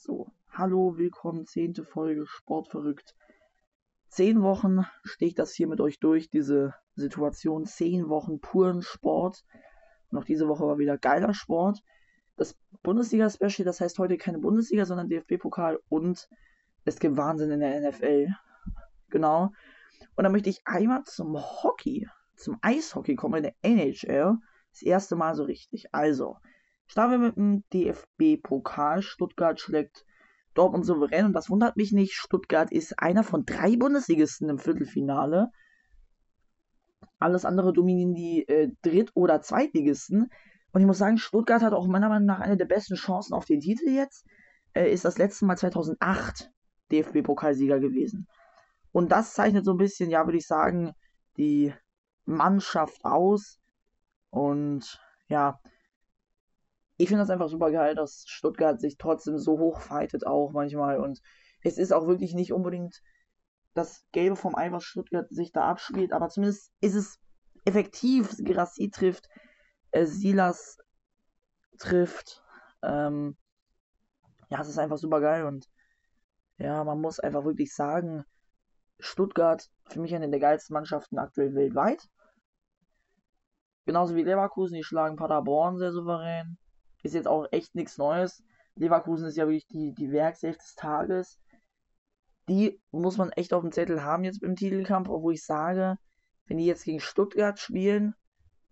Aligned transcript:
So, 0.00 0.28
hallo, 0.52 0.96
willkommen, 0.96 1.44
zehnte 1.44 1.82
Folge 1.82 2.24
Sportverrückt. 2.24 3.16
Zehn 4.06 4.42
Wochen 4.42 4.86
stehe 5.02 5.30
ich 5.30 5.34
das 5.34 5.52
hier 5.52 5.66
mit 5.66 5.80
euch 5.80 5.98
durch, 5.98 6.30
diese 6.30 6.72
Situation. 6.94 7.66
Zehn 7.66 8.08
Wochen 8.08 8.38
puren 8.38 8.82
Sport. 8.82 9.44
Auch 10.12 10.22
diese 10.22 10.46
Woche 10.46 10.64
war 10.64 10.78
wieder 10.78 10.98
geiler 10.98 11.34
Sport. 11.34 11.82
Das 12.36 12.56
Bundesliga-Special, 12.84 13.64
das 13.64 13.80
heißt 13.80 13.98
heute 13.98 14.18
keine 14.18 14.38
Bundesliga, 14.38 14.86
sondern 14.86 15.08
DFB-Pokal 15.08 15.80
und 15.88 16.28
es 16.84 17.00
gibt 17.00 17.16
Wahnsinn 17.16 17.50
in 17.50 17.58
der 17.58 17.90
NFL. 17.90 18.28
Genau. 19.10 19.50
Und 20.14 20.22
dann 20.22 20.30
möchte 20.30 20.48
ich 20.48 20.62
einmal 20.64 21.02
zum 21.06 21.36
Hockey, 21.36 22.08
zum 22.36 22.56
Eishockey 22.62 23.16
kommen, 23.16 23.38
in 23.38 23.42
der 23.42 23.54
NHL. 23.62 24.36
Das 24.70 24.82
erste 24.82 25.16
Mal 25.16 25.34
so 25.34 25.42
richtig. 25.42 25.92
Also, 25.92 26.36
starten 26.88 27.12
wir 27.12 27.18
mit 27.28 27.36
dem 27.36 27.64
DFB-Pokal. 27.72 29.02
Stuttgart 29.02 29.60
schlägt 29.60 30.04
Dortmund 30.54 30.84
souverän 30.84 31.26
und 31.26 31.32
das 31.34 31.50
wundert 31.50 31.76
mich 31.76 31.92
nicht. 31.92 32.14
Stuttgart 32.14 32.72
ist 32.72 32.98
einer 32.98 33.22
von 33.22 33.44
drei 33.44 33.76
Bundesligisten 33.76 34.48
im 34.48 34.58
Viertelfinale. 34.58 35.50
Alles 37.20 37.44
andere 37.44 37.72
dominieren 37.72 38.14
die 38.14 38.48
äh, 38.48 38.72
Dritt- 38.82 39.12
oder 39.14 39.40
Zweitligisten. 39.40 40.30
Und 40.72 40.80
ich 40.80 40.86
muss 40.86 40.98
sagen, 40.98 41.18
Stuttgart 41.18 41.62
hat 41.62 41.72
auch 41.72 41.86
meiner 41.86 42.08
Meinung 42.08 42.26
nach 42.26 42.40
eine 42.40 42.56
der 42.56 42.64
besten 42.64 42.94
Chancen 42.94 43.34
auf 43.34 43.44
den 43.44 43.60
Titel 43.60 43.88
jetzt. 43.88 44.26
Äh, 44.72 44.92
ist 44.92 45.04
das 45.04 45.18
letzte 45.18 45.44
Mal 45.44 45.56
2008 45.56 46.50
DFB-Pokalsieger 46.90 47.80
gewesen. 47.80 48.26
Und 48.92 49.12
das 49.12 49.34
zeichnet 49.34 49.64
so 49.64 49.72
ein 49.72 49.78
bisschen, 49.78 50.10
ja, 50.10 50.26
würde 50.26 50.38
ich 50.38 50.46
sagen, 50.46 50.92
die 51.36 51.72
Mannschaft 52.24 53.04
aus. 53.04 53.60
Und 54.30 55.00
ja, 55.28 55.60
ich 56.98 57.08
finde 57.08 57.22
das 57.22 57.30
einfach 57.30 57.48
super 57.48 57.70
geil, 57.70 57.94
dass 57.94 58.24
Stuttgart 58.26 58.80
sich 58.80 58.98
trotzdem 58.98 59.38
so 59.38 59.58
hoch 59.58 59.80
fightet 59.80 60.26
auch 60.26 60.50
manchmal. 60.52 60.98
Und 60.98 61.20
es 61.62 61.78
ist 61.78 61.92
auch 61.92 62.08
wirklich 62.08 62.34
nicht 62.34 62.52
unbedingt 62.52 63.00
das 63.74 64.04
Gelbe 64.10 64.34
vom 64.34 64.56
Ei, 64.56 64.72
was 64.72 64.82
Stuttgart 64.82 65.28
sich 65.30 65.52
da 65.52 65.62
abspielt, 65.62 66.12
aber 66.12 66.28
zumindest 66.28 66.72
ist 66.80 66.96
es 66.96 67.20
effektiv. 67.64 68.34
Gerassi 68.38 68.90
trifft, 68.90 69.28
äh, 69.92 70.06
Silas 70.06 70.78
trifft. 71.78 72.42
Ähm, 72.82 73.36
ja, 74.50 74.60
es 74.60 74.68
ist 74.68 74.78
einfach 74.78 74.98
super 74.98 75.20
geil 75.20 75.44
und 75.44 75.68
ja, 76.56 76.82
man 76.82 77.00
muss 77.00 77.20
einfach 77.20 77.44
wirklich 77.44 77.72
sagen, 77.72 78.24
Stuttgart 78.98 79.70
für 79.86 80.00
mich 80.00 80.12
eine 80.14 80.28
der 80.28 80.40
geilsten 80.40 80.74
Mannschaften 80.74 81.18
aktuell 81.18 81.54
weltweit. 81.54 82.08
Genauso 83.86 84.16
wie 84.16 84.24
Leverkusen, 84.24 84.74
die 84.74 84.82
schlagen 84.82 85.14
Paderborn 85.14 85.78
sehr 85.78 85.92
souverän. 85.92 86.58
Ist 87.02 87.14
jetzt 87.14 87.28
auch 87.28 87.46
echt 87.50 87.74
nichts 87.74 87.98
Neues. 87.98 88.42
Leverkusen 88.74 89.26
ist 89.26 89.36
ja 89.36 89.46
wirklich 89.46 89.66
die, 89.66 89.94
die 89.94 90.12
Werkself 90.12 90.56
des 90.58 90.74
Tages. 90.74 91.38
Die 92.48 92.80
muss 92.90 93.18
man 93.18 93.30
echt 93.30 93.52
auf 93.52 93.62
dem 93.62 93.72
Zettel 93.72 94.02
haben 94.02 94.24
jetzt 94.24 94.42
im 94.42 94.56
Titelkampf, 94.56 95.08
obwohl 95.08 95.34
ich 95.34 95.44
sage, 95.44 95.98
wenn 96.46 96.58
die 96.58 96.66
jetzt 96.66 96.84
gegen 96.84 97.00
Stuttgart 97.00 97.58
spielen, 97.58 98.14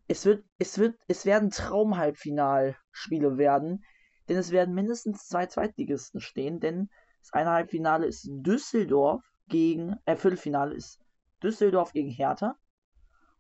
es 0.08 0.24
wird, 0.24 0.44
es 0.58 0.78
wird, 0.78 0.96
es 1.08 1.26
werden 1.26 1.50
Traumhalbfinalspiele 1.50 3.38
werden, 3.38 3.84
denn 4.28 4.36
es 4.36 4.50
werden 4.50 4.74
mindestens 4.74 5.26
zwei 5.26 5.46
Zweitligisten 5.46 6.20
stehen, 6.20 6.60
denn 6.60 6.88
das 7.20 7.32
eine 7.32 7.50
Halbfinale 7.50 8.06
ist 8.06 8.28
Düsseldorf 8.30 9.22
gegen, 9.48 9.96
äh, 10.04 10.16
Viertelfinale 10.16 10.74
ist 10.74 11.00
Düsseldorf 11.42 11.92
gegen 11.92 12.10
Hertha 12.10 12.56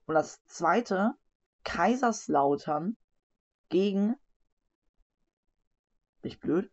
und 0.06 0.14
das 0.14 0.44
zweite 0.46 1.12
Kaiserslautern 1.64 2.96
gegen. 3.68 4.16
Bin 6.26 6.32
ich 6.32 6.40
blöd? 6.40 6.68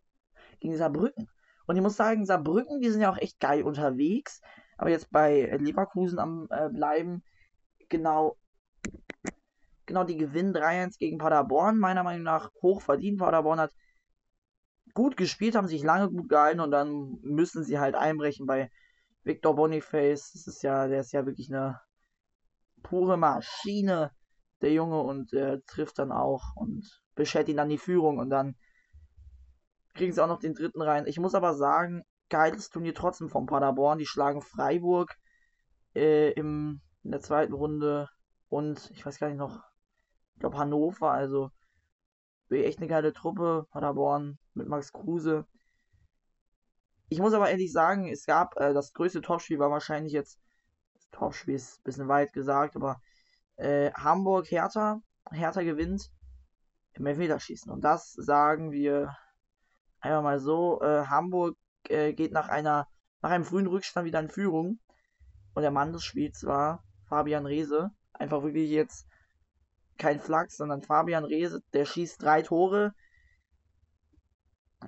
Gegen 0.62 0.76
Saarbrücken. 0.76 1.30
Und 1.68 1.76
ich 1.76 1.84
muss 1.84 1.96
sagen, 1.96 2.26
Saarbrücken, 2.26 2.82
die 2.82 2.90
sind 2.90 3.02
ja 3.02 3.12
auch 3.12 3.20
echt 3.20 3.40
geil 3.40 3.62
unterwegs. 3.62 4.42
Aber 4.80 4.90
jetzt 4.90 5.12
bei 5.12 5.56
Leverkusen 5.60 6.18
am 6.18 6.48
äh, 6.50 6.70
bleiben, 6.70 7.23
genau. 7.88 8.36
Genau, 9.86 10.05
die 10.05 10.17
gewinnen 10.17 10.55
3-1 10.55 10.98
gegen 10.98 11.20
Paderborn. 11.20 11.77
Meiner 11.77 12.02
Meinung 12.02 12.23
nach 12.23 12.50
hoch 12.64 12.82
verdient. 12.82 13.20
Paderborn 13.20 13.60
hat 13.60 13.72
gut 14.95 15.17
gespielt, 15.17 15.54
haben 15.54 15.67
sich 15.67 15.83
lange 15.83 16.10
gut 16.10 16.30
gehalten 16.30 16.60
und 16.60 16.72
dann 16.72 17.20
müssen 17.22 17.64
sie 17.64 17.77
halt 17.77 17.94
einbrechen 17.94 18.48
bei 18.48 18.72
Victor 19.23 19.56
Boniface. 19.56 20.32
Das 20.32 20.48
ist 20.48 20.64
ja, 20.64 20.88
der 20.88 21.02
ist 21.02 21.11
ja 21.11 21.27
wirklich 21.27 21.54
eine 21.54 21.80
pure 22.82 23.17
Maschine 23.17 24.10
der 24.61 24.73
Junge, 24.73 25.00
und 25.02 25.32
äh, 25.33 25.60
trifft 25.67 26.00
dann 26.00 26.11
auch 26.11 26.56
und 26.56 27.04
beschert 27.14 27.50
ihn 27.50 27.58
dann 27.58 27.70
die 27.70 27.77
Führung 27.77 28.17
und 28.17 28.32
dann 28.32 28.56
kriegen 29.93 30.11
sie 30.11 30.23
auch 30.23 30.27
noch 30.27 30.39
den 30.39 30.54
dritten 30.54 30.81
rein. 30.81 31.05
Ich 31.08 31.20
muss 31.20 31.36
aber 31.36 31.54
sagen, 31.54 32.04
geiles 32.30 32.70
Turnier 32.70 32.95
trotzdem 32.95 33.30
vom 33.30 33.45
Paderborn. 33.45 33.99
Die 33.99 34.05
schlagen 34.05 34.42
Freiburg 34.42 35.15
äh, 35.95 36.31
im, 36.31 36.81
in 37.04 37.11
der 37.11 37.21
zweiten 37.21 37.54
Runde 37.54 38.09
und 38.49 38.89
ich 38.92 39.05
weiß 39.05 39.20
gar 39.20 39.27
nicht 39.27 39.37
noch, 39.37 39.64
ich 40.33 40.39
glaube 40.39 40.58
Hannover, 40.58 41.11
also 41.11 41.52
echt 42.49 42.80
eine 42.80 42.87
geile 42.87 43.14
Truppe, 43.14 43.65
Paderborn 43.71 44.37
mit 44.53 44.67
Max 44.67 44.93
Kruse. 44.93 45.45
Ich 47.09 47.20
muss 47.20 47.33
aber 47.33 47.49
ehrlich 47.49 47.71
sagen, 47.71 48.08
es 48.08 48.26
gab 48.26 48.59
äh, 48.59 48.73
das 48.73 48.93
größte 48.93 49.21
Topspiel 49.21 49.59
war 49.59 49.71
wahrscheinlich 49.71 50.14
jetzt, 50.14 50.39
das 50.93 51.09
Topspiel 51.11 51.55
ist 51.55 51.80
ein 51.80 51.83
bisschen 51.83 52.08
weit 52.08 52.33
gesagt, 52.33 52.76
aber 52.76 53.02
äh, 53.55 53.92
Hamburg 53.93 54.49
Hertha. 54.49 55.02
Hertha 55.32 55.64
gewinnt 55.64 56.11
im 56.93 57.05
Elfmeterschießen. 57.05 57.71
Und 57.71 57.83
das 57.83 58.14
sagen 58.14 58.71
wir 58.71 59.15
einfach 60.03 60.23
mal 60.23 60.39
so. 60.39 60.81
Äh, 60.81 61.05
Hamburg 61.08 61.58
äh, 61.89 62.14
geht 62.14 62.31
nach 62.31 62.49
einer 62.49 62.87
nach 63.21 63.31
einem 63.31 63.45
frühen 63.45 63.67
Rückstand 63.67 64.05
wieder 64.05 64.19
in 64.19 64.30
Führung. 64.30 64.80
Und 65.53 65.61
der 65.61 65.71
Mann 65.71 65.93
des 65.93 66.03
Spiels 66.03 66.43
war 66.45 66.83
Fabian 67.08 67.45
Reese. 67.45 67.91
Einfach 68.14 68.43
wirklich 68.43 68.69
jetzt 68.69 69.08
kein 69.97 70.19
Flachs, 70.19 70.58
sondern 70.58 70.81
Fabian 70.81 71.23
Reese, 71.23 71.61
der 71.73 71.86
schießt 71.86 72.21
drei 72.21 72.41
Tore 72.41 72.93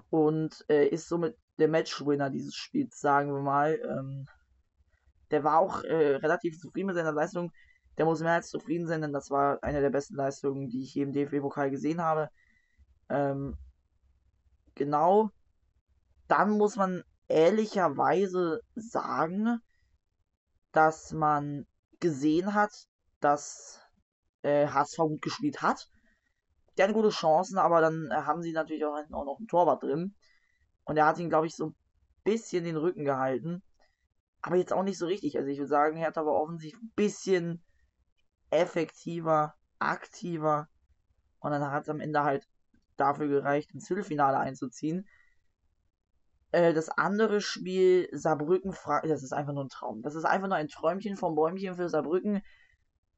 und 0.10 0.66
äh, 0.68 0.88
ist 0.88 1.08
somit 1.08 1.38
der 1.58 1.70
Matchwinner 1.70 2.30
dieses 2.30 2.56
Spiels, 2.56 3.00
sagen 3.00 3.34
wir 3.34 3.42
mal. 3.42 3.80
Ähm, 3.88 4.28
der 5.32 5.44
war 5.44 5.60
auch 5.60 5.84
äh, 5.84 6.16
relativ 6.18 6.60
zufrieden 6.60 6.88
mit 6.88 6.96
seiner 6.96 7.14
Leistung 7.14 7.52
der 7.98 8.06
muss 8.06 8.22
mehr 8.22 8.34
als 8.34 8.50
zufrieden 8.50 8.88
sein, 8.88 9.02
denn 9.02 9.14
das 9.14 9.32
war 9.32 9.64
eine 9.64 9.82
der 9.82 9.90
besten 9.90 10.16
Leistungen, 10.16 10.70
die 10.70 10.84
ich 10.84 10.92
hier 10.92 11.04
im 11.04 11.14
DFB-Pokal 11.14 11.72
gesehen 11.72 12.02
habe. 12.02 12.30
Ähm, 13.10 13.58
genau. 14.76 15.32
Dann 16.28 16.52
muss 16.52 16.76
man 16.76 17.04
ehrlicherweise 17.28 18.62
sagen, 18.76 19.60
dass 20.72 21.12
man 21.12 21.66
gesehen 22.00 22.54
hat, 22.54 22.88
dass 23.20 23.82
äh, 24.44 24.68
HSV 24.68 24.98
gut 24.98 25.22
gespielt 25.22 25.62
hat. 25.62 25.90
Die 26.78 26.84
hatten 26.84 26.94
gute 26.94 27.10
Chancen, 27.10 27.58
aber 27.58 27.82
dann 27.82 28.10
äh, 28.12 28.16
haben 28.16 28.42
sie 28.42 28.52
natürlich 28.52 28.86
auch, 28.86 28.98
auch 29.12 29.26
noch 29.26 29.38
einen 29.38 29.48
Torwart 29.48 29.84
drin. 29.84 30.16
Und 30.84 30.98
er 30.98 31.08
hat 31.08 31.18
ihn, 31.20 31.30
glaube 31.30 31.48
ich, 31.48 31.56
so 31.56 31.68
ein 31.68 31.76
bisschen 32.24 32.64
den 32.64 32.78
Rücken 32.78 33.06
gehalten. 33.06 33.64
Aber 34.42 34.58
jetzt 34.58 34.74
auch 34.74 34.84
nicht 34.84 35.00
so 35.00 35.08
richtig. 35.08 35.38
Also 35.38 35.50
ich 35.50 35.58
würde 35.58 35.70
sagen, 35.70 35.98
er 35.98 36.08
hat 36.08 36.18
aber 36.18 36.40
offensichtlich 36.40 36.82
ein 36.82 36.92
bisschen 36.96 37.64
effektiver, 38.52 39.56
aktiver. 39.80 40.68
Und 41.40 41.52
dann 41.52 41.72
hat 41.72 41.84
es 41.84 41.90
am 41.90 42.00
Ende 42.00 42.24
halt 42.24 42.48
dafür 42.98 43.28
gereicht, 43.28 43.74
ins 43.74 43.88
Viertelfinale 43.88 44.38
einzuziehen. 44.38 45.08
Äh, 46.52 46.74
das 46.74 46.90
andere 46.90 47.42
Spiel, 47.42 48.08
Saarbrücken, 48.12 48.74
das 49.04 49.24
ist 49.24 49.34
einfach 49.34 49.54
nur 49.54 49.66
ein 49.66 49.70
Traum. 49.70 50.02
Das 50.02 50.16
ist 50.16 50.26
einfach 50.26 50.48
nur 50.48 50.58
ein 50.58 50.68
Träumchen 50.68 51.18
vom 51.18 51.36
Bäumchen 51.36 51.76
für 51.76 51.90
Saarbrücken, 51.90 52.42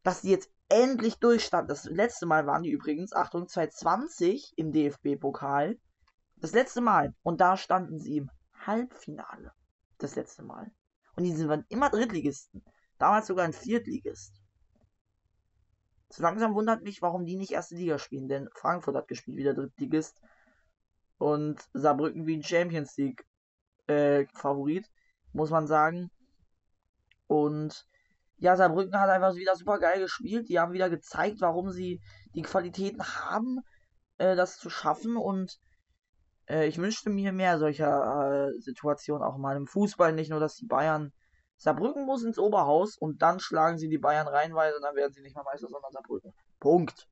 dass 0.03 0.21
die 0.21 0.31
jetzt 0.31 0.51
endlich 0.69 1.19
durchstanden. 1.19 1.67
Das 1.67 1.85
letzte 1.85 2.25
Mal 2.25 2.47
waren 2.47 2.63
die 2.63 2.71
übrigens, 2.71 3.13
Achtung, 3.13 3.47
2020 3.47 4.53
im 4.57 4.71
DFB-Pokal. 4.71 5.77
Das 6.37 6.53
letzte 6.53 6.81
Mal. 6.81 7.13
Und 7.23 7.41
da 7.41 7.57
standen 7.57 7.99
sie 7.99 8.17
im 8.17 8.31
Halbfinale. 8.65 9.51
Das 9.97 10.15
letzte 10.15 10.43
Mal. 10.43 10.71
Und 11.15 11.23
die 11.23 11.31
sind 11.31 11.65
immer 11.69 11.89
Drittligisten. 11.89 12.63
Damals 12.97 13.27
sogar 13.27 13.45
ein 13.45 13.53
Viertligist. 13.53 14.41
So 16.09 16.23
langsam 16.23 16.55
wundert 16.55 16.83
mich, 16.83 17.01
warum 17.01 17.25
die 17.25 17.35
nicht 17.35 17.51
erste 17.51 17.75
Liga 17.75 17.99
spielen, 17.99 18.27
denn 18.27 18.49
Frankfurt 18.53 18.95
hat 18.95 19.07
gespielt, 19.07 19.37
wieder 19.37 19.53
Drittligist. 19.53 20.21
Und 21.17 21.59
Saarbrücken 21.73 22.25
wie 22.27 22.37
ein 22.37 22.43
Champions 22.43 22.95
League 22.97 23.25
äh, 23.87 24.25
Favorit, 24.33 24.89
muss 25.33 25.49
man 25.49 25.67
sagen. 25.67 26.11
Und 27.27 27.85
ja, 28.37 28.55
Saarbrücken 28.55 28.99
hat 28.99 29.09
einfach 29.09 29.35
wieder 29.35 29.55
super 29.55 29.79
geil 29.79 29.99
gespielt. 29.99 30.47
Die 30.47 30.59
haben 30.59 30.73
wieder 30.73 30.89
gezeigt, 30.89 31.41
warum 31.41 31.71
sie 31.71 32.01
die 32.35 32.43
Qualitäten 32.43 33.03
haben, 33.03 33.59
äh, 34.17 34.35
das 34.35 34.57
zu 34.57 34.69
schaffen. 34.69 35.17
Und 35.17 35.59
äh, 36.47 36.67
ich 36.67 36.77
wünschte 36.77 37.09
mir 37.09 37.33
mehr 37.33 37.57
solcher 37.57 38.51
äh, 38.53 38.61
Situationen 38.61 39.23
auch 39.23 39.37
mal 39.37 39.57
im 39.57 39.67
Fußball. 39.67 40.13
Nicht 40.13 40.29
nur, 40.29 40.39
dass 40.39 40.55
die 40.55 40.67
Bayern 40.67 41.11
Saarbrücken 41.57 42.05
muss 42.05 42.23
ins 42.23 42.37
Oberhaus 42.37 42.97
und 42.97 43.21
dann 43.21 43.39
schlagen 43.39 43.77
sie 43.77 43.89
die 43.89 43.97
Bayern 43.97 44.27
reinweise 44.27 44.77
und 44.77 44.83
dann 44.83 44.95
werden 44.95 45.13
sie 45.13 45.21
nicht 45.21 45.35
mehr 45.35 45.43
Meister, 45.43 45.67
sondern 45.67 45.91
Saarbrücken. 45.91 46.33
Punkt. 46.59 47.07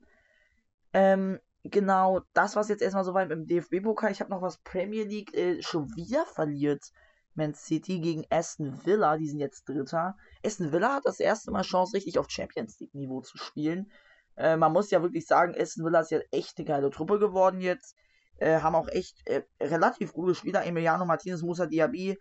Ähm, 0.94 1.40
genau, 1.64 2.22
das 2.34 2.56
was 2.56 2.70
jetzt 2.70 2.82
erstmal 2.82 3.04
soweit 3.04 3.32
im 3.32 3.48
DFB-Pokal. 3.48 4.12
Ich 4.12 4.22
habe 4.22 4.30
noch 4.30 4.42
was 4.42 4.60
Premier 4.60 5.04
League 5.04 5.34
äh, 5.36 5.62
schon 5.62 5.94
wieder 5.96 6.26
verliert. 6.26 6.92
Man 7.34 7.54
City 7.54 8.00
gegen 8.00 8.26
Aston 8.30 8.86
Villa, 8.86 9.18
die 9.18 9.28
sind 9.28 9.40
jetzt 9.40 9.68
Dritter. 9.68 10.16
Aston 10.46 10.72
Villa 10.72 10.96
hat 10.96 11.06
das 11.06 11.20
erste 11.20 11.52
Mal 11.52 11.64
Chance, 11.64 11.94
richtig 11.94 12.18
auf 12.18 12.30
Champions 12.30 12.80
League-Niveau 12.80 13.22
zu 13.22 13.38
spielen. 13.38 13.92
Äh, 14.38 14.58
man 14.58 14.72
muss 14.72 14.92
ja 14.92 15.02
wirklich 15.02 15.28
sagen, 15.28 15.56
Aston 15.60 15.86
Villa 15.86 16.00
ist 16.00 16.12
ja 16.12 16.20
echt 16.32 16.58
eine 16.58 16.66
geile 16.66 16.90
Truppe 16.92 17.20
geworden 17.20 17.62
jetzt. 17.62 17.96
Äh, 18.38 18.60
haben 18.60 18.76
auch 18.76 18.88
echt 18.90 19.28
äh, 19.28 19.44
relativ 19.60 20.14
gute 20.14 20.36
Spieler. 20.36 20.66
Emiliano 20.66 21.06
Martinez, 21.06 21.42
Musa 21.42 21.66
Diaby. 21.66 22.18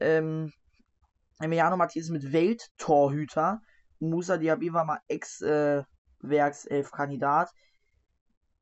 Ähm, 0.00 0.52
Emiliano 1.40 1.76
Martinez 1.76 2.10
mit 2.10 2.32
Welttorhüter. 2.32 3.60
Musa 4.00 4.38
Diaby 4.38 4.72
war 4.72 4.84
mal 4.84 5.00
Ex-Werkself-Kandidat. 5.08 7.50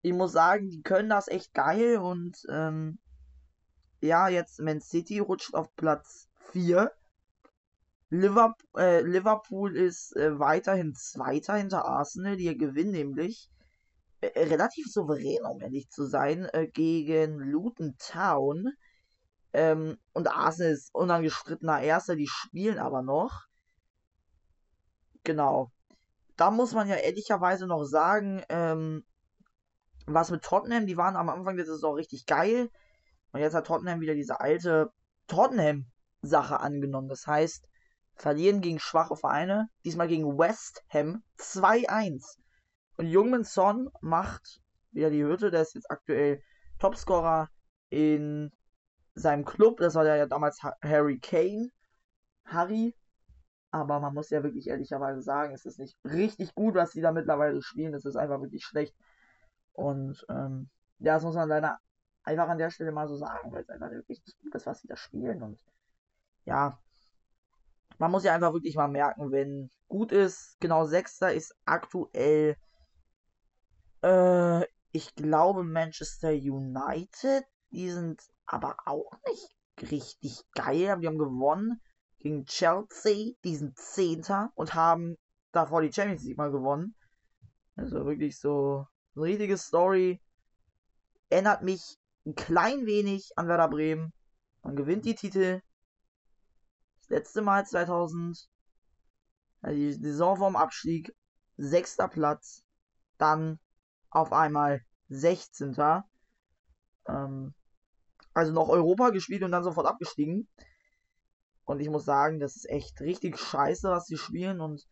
ich 0.02 0.12
muss 0.12 0.32
sagen, 0.32 0.69
die 0.70 0.82
können 0.82 1.08
das 1.08 1.28
echt 1.28 1.55
geil 1.55 1.99
und 1.99 2.37
ähm, 2.50 2.99
ja, 4.00 4.28
jetzt 4.28 4.61
Man 4.61 4.81
City 4.81 5.19
rutscht 5.19 5.55
auf 5.55 5.75
Platz 5.76 6.28
4. 6.52 6.93
Liverpool, 8.11 8.81
äh, 8.81 9.00
Liverpool 9.00 9.76
ist 9.76 10.14
äh, 10.17 10.38
weiterhin 10.38 10.94
Zweiter 10.94 11.55
hinter 11.55 11.87
Arsenal, 11.87 12.37
die 12.37 12.56
gewinnen 12.56 12.93
nämlich 12.93 13.50
äh, 14.20 14.44
relativ 14.44 14.87
souverän, 14.87 15.44
um 15.44 15.61
ehrlich 15.61 15.90
zu 15.90 16.05
sein, 16.05 16.44
äh, 16.52 16.69
gegen 16.69 17.38
Luton 17.38 17.96
Town. 17.99 18.73
Ähm, 19.56 19.97
und 20.12 20.29
Arsenal 20.29 20.73
ist 20.73 20.94
unangestrittener 20.94 21.81
Erster, 21.81 22.14
die 22.14 22.29
spielen 22.29 22.79
aber 22.79 23.00
noch. 23.00 23.47
Genau. 25.25 25.73
Da 26.37 26.50
muss 26.50 26.75
man 26.75 26.88
ja 26.88 26.97
ehrlicherweise 26.97 27.67
noch 27.67 27.85
sagen, 27.85 28.43
ähm, 28.50 29.03
was 30.05 30.31
mit 30.31 30.43
Tottenham, 30.43 30.87
die 30.87 30.99
waren 30.99 31.17
am 31.17 31.31
Anfang 31.31 31.56
der 31.56 31.64
Saison 31.64 31.94
richtig 31.94 32.26
geil. 32.26 32.69
Und 33.32 33.41
jetzt 33.41 33.55
hat 33.55 33.67
Tottenham 33.67 34.03
wieder 34.03 34.14
diese 34.14 34.41
alte 34.41 34.93
Tottenham-Sache 35.26 36.61
angenommen. 36.61 37.09
Das 37.09 37.26
heißt, 37.26 37.67
verlieren 38.14 38.61
gegen 38.61 38.79
schwache 38.79 39.17
Vereine. 39.17 39.70
Diesmal 39.87 40.06
gegen 40.06 40.37
West 40.37 40.85
Ham 40.91 41.23
2-1. 41.38 42.37
Und 42.99 43.06
Jungmin 43.06 43.44
Son 43.44 43.88
macht 44.02 44.61
wieder 44.91 45.09
die 45.09 45.25
Hütte. 45.25 45.50
Der 45.50 45.62
ist 45.62 45.75
jetzt 45.75 45.91
aktuell 45.91 46.43
Topscorer 46.79 47.49
in 47.88 48.52
seinem 49.16 49.44
Club. 49.44 49.78
Das 49.78 49.94
war 49.94 50.04
ja 50.04 50.26
damals 50.26 50.62
Harry 50.82 51.18
Kane. 51.18 51.70
Harry. 52.44 52.94
Aber 53.70 54.00
man 54.00 54.14
muss 54.14 54.30
ja 54.30 54.42
wirklich 54.42 54.68
ehrlicherweise 54.68 55.20
sagen, 55.20 55.52
es 55.54 55.66
ist 55.66 55.78
nicht 55.78 55.98
richtig 56.04 56.54
gut, 56.54 56.74
was 56.74 56.92
die 56.92 57.00
da 57.00 57.12
mittlerweile 57.12 57.60
spielen. 57.62 57.94
Es 57.94 58.04
ist 58.04 58.16
einfach 58.16 58.40
wirklich 58.40 58.64
schlecht. 58.64 58.94
Und 59.72 60.24
ähm, 60.30 60.70
ja, 60.98 61.14
das 61.14 61.24
muss 61.24 61.34
man 61.34 61.48
leider 61.48 61.78
einfach 62.22 62.48
an 62.48 62.58
der 62.58 62.70
Stelle 62.70 62.92
mal 62.92 63.08
so 63.08 63.16
sagen, 63.16 63.52
weil 63.52 63.62
es 63.62 63.68
einfach 63.68 63.90
wirklich 63.90 64.22
nicht 64.24 64.38
gut 64.40 64.54
ist, 64.54 64.66
was 64.66 64.80
sie 64.80 64.88
da 64.88 64.96
spielen. 64.96 65.42
Und 65.42 65.58
ja, 66.44 66.78
man 67.98 68.10
muss 68.10 68.24
ja 68.24 68.34
einfach 68.34 68.52
wirklich 68.52 68.76
mal 68.76 68.88
merken, 68.88 69.32
wenn 69.32 69.70
gut 69.88 70.12
ist, 70.12 70.56
genau 70.60 70.84
Sechster 70.84 71.32
ist 71.32 71.54
aktuell 71.64 72.56
äh, 74.02 74.64
ich 74.92 75.14
glaube 75.14 75.64
Manchester 75.64 76.30
United. 76.30 77.44
Die 77.70 77.90
sind 77.90 78.22
aber 78.46 78.76
auch 78.87 79.12
nicht 79.28 79.90
richtig 79.90 80.43
geil. 80.54 80.96
Die 81.00 81.06
haben 81.06 81.19
gewonnen 81.19 81.81
gegen 82.19 82.44
Chelsea. 82.46 83.34
Die 83.44 83.56
sind 83.56 83.76
Zehnter 83.76 84.50
und 84.54 84.75
haben 84.75 85.16
davor 85.52 85.82
die 85.82 85.93
Champions 85.93 86.22
League 86.25 86.38
mal 86.38 86.50
gewonnen. 86.50 86.94
Also 87.76 88.06
wirklich 88.06 88.38
so 88.38 88.87
eine 89.14 89.25
richtige 89.25 89.58
Story. 89.58 90.20
Erinnert 91.28 91.62
mich 91.62 91.98
ein 92.25 92.34
klein 92.34 92.87
wenig 92.87 93.31
an 93.37 93.48
Werder 93.48 93.69
Bremen. 93.69 94.12
Man 94.62 94.76
gewinnt 94.76 95.04
die 95.04 95.14
Titel. 95.14 95.60
Das 97.00 97.08
letzte 97.08 97.42
Mal 97.42 97.66
2000. 97.66 98.49
Also 99.60 99.76
die 99.76 99.92
Saison 99.92 100.37
vorm 100.37 100.56
Abstieg. 100.56 101.14
Sechster 101.56 102.08
Platz. 102.08 102.64
Dann 103.19 103.58
auf 104.10 104.32
einmal 104.32 104.82
16. 105.08 105.76
Ähm, 107.08 107.54
also 108.37 108.53
noch 108.53 108.69
Europa 108.69 109.11
gespielt 109.11 109.43
und 109.43 109.50
dann 109.50 109.65
sofort 109.65 109.87
abgestiegen. 109.87 110.47
Und 111.65 111.81
ich 111.81 111.88
muss 111.88 112.05
sagen, 112.05 112.38
das 112.38 112.55
ist 112.55 112.69
echt 112.69 113.00
richtig 113.00 113.38
scheiße, 113.38 113.88
was 113.88 114.05
sie 114.05 114.19
spielen. 114.19 114.61
Und 114.61 114.87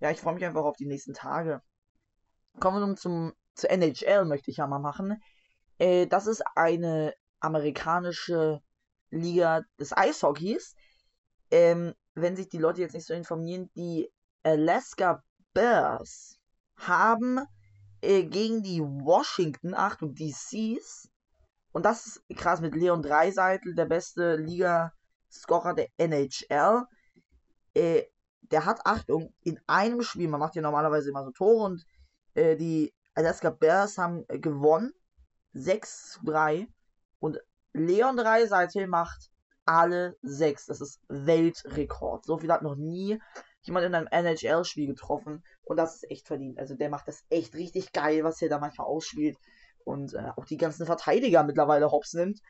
ja, 0.00 0.10
ich 0.10 0.20
freue 0.20 0.34
mich 0.34 0.44
einfach 0.44 0.64
auf 0.64 0.76
die 0.76 0.86
nächsten 0.86 1.14
Tage. 1.14 1.62
Kommen 2.58 2.78
wir 2.78 2.86
nun 2.86 2.96
zum, 2.96 3.32
zur 3.54 3.70
NHL, 3.70 4.24
möchte 4.24 4.50
ich 4.50 4.56
ja 4.56 4.66
mal 4.66 4.80
machen. 4.80 5.22
Äh, 5.78 6.08
das 6.08 6.26
ist 6.26 6.42
eine 6.56 7.14
amerikanische 7.38 8.60
Liga 9.10 9.62
des 9.78 9.96
Eishockeys. 9.96 10.74
Ähm, 11.52 11.94
wenn 12.14 12.34
sich 12.34 12.48
die 12.48 12.58
Leute 12.58 12.80
jetzt 12.80 12.94
nicht 12.94 13.06
so 13.06 13.14
informieren, 13.14 13.70
die 13.76 14.10
Alaska 14.42 15.22
Bears 15.52 16.40
haben 16.76 17.38
äh, 18.00 18.24
gegen 18.24 18.64
die 18.64 18.80
Washington, 18.80 19.74
Achtung, 19.74 20.16
DCs. 20.16 21.08
Und 21.74 21.84
das 21.84 22.06
ist 22.06 22.22
krass 22.36 22.60
mit 22.60 22.76
Leon 22.76 23.02
Dreiseitel, 23.02 23.74
der 23.74 23.86
beste 23.86 24.36
Liga-Scorer 24.36 25.74
der 25.74 25.88
NHL. 25.96 26.84
Äh, 27.74 28.04
der 28.42 28.64
hat, 28.64 28.86
Achtung, 28.86 29.34
in 29.42 29.58
einem 29.66 30.02
Spiel, 30.02 30.28
man 30.28 30.38
macht 30.38 30.54
ja 30.54 30.62
normalerweise 30.62 31.10
immer 31.10 31.24
so 31.24 31.32
Tore 31.32 31.64
und 31.64 31.84
äh, 32.34 32.54
die 32.54 32.94
Alaska 33.14 33.50
Bears 33.50 33.98
haben 33.98 34.24
äh, 34.28 34.38
gewonnen. 34.38 34.92
6 35.54 36.10
zu 36.12 36.24
3. 36.26 36.68
Und 37.18 37.40
Leon 37.72 38.16
Dreiseitel 38.16 38.86
macht 38.86 39.32
alle 39.64 40.16
6. 40.22 40.66
Das 40.66 40.80
ist 40.80 41.00
Weltrekord. 41.08 42.24
So 42.24 42.38
viel 42.38 42.52
hat 42.52 42.62
noch 42.62 42.76
nie 42.76 43.20
jemand 43.62 43.86
in 43.86 43.96
einem 43.96 44.06
NHL-Spiel 44.12 44.86
getroffen 44.86 45.42
und 45.64 45.76
das 45.76 45.96
ist 45.96 46.08
echt 46.08 46.28
verdient. 46.28 46.60
Also 46.60 46.76
der 46.76 46.88
macht 46.88 47.08
das 47.08 47.24
echt 47.30 47.56
richtig 47.56 47.92
geil, 47.92 48.22
was 48.22 48.40
er 48.42 48.48
da 48.48 48.60
manchmal 48.60 48.86
ausspielt 48.86 49.38
und 49.84 50.14
äh, 50.14 50.30
auch 50.36 50.44
die 50.46 50.56
ganzen 50.56 50.86
Verteidiger 50.86 51.42
mittlerweile 51.42 51.90
hops 51.90 52.14
nimmt. 52.14 52.40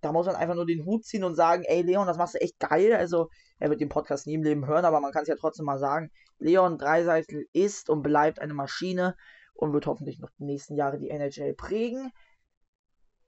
Da 0.00 0.12
muss 0.12 0.26
man 0.26 0.34
einfach 0.36 0.56
nur 0.56 0.66
den 0.66 0.84
Hut 0.84 1.04
ziehen 1.04 1.24
und 1.24 1.36
sagen, 1.36 1.62
ey 1.64 1.82
Leon, 1.82 2.06
das 2.06 2.18
machst 2.18 2.34
du 2.34 2.40
echt 2.40 2.58
geil. 2.58 2.92
Also 2.92 3.28
er 3.58 3.70
wird 3.70 3.80
den 3.80 3.88
Podcast 3.88 4.26
nie 4.26 4.34
im 4.34 4.42
Leben 4.42 4.66
hören, 4.66 4.84
aber 4.84 5.00
man 5.00 5.12
kann 5.12 5.22
es 5.22 5.28
ja 5.28 5.36
trotzdem 5.36 5.64
mal 5.64 5.78
sagen. 5.78 6.10
Leon 6.38 6.78
Dreiseitel 6.78 7.46
ist 7.52 7.88
und 7.88 8.02
bleibt 8.02 8.40
eine 8.40 8.54
Maschine 8.54 9.16
und 9.54 9.72
wird 9.72 9.86
hoffentlich 9.86 10.18
noch 10.18 10.30
die 10.38 10.44
nächsten 10.44 10.74
Jahre 10.74 10.98
die 10.98 11.10
NHL 11.10 11.54
prägen. 11.54 12.10